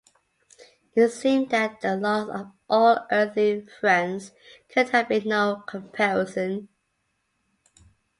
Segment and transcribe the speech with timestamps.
[0.95, 4.31] It seemed that the loss of all earthly friends
[4.67, 6.69] could have been no comparison.